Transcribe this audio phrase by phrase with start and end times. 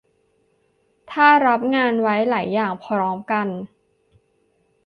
[1.11, 3.47] ถ้ารับงานไว้หลายอย่างพร้อมกัน